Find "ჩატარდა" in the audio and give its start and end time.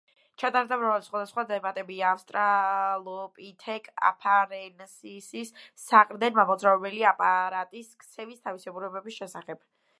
0.43-0.77